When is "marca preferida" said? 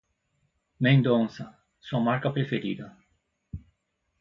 1.99-2.97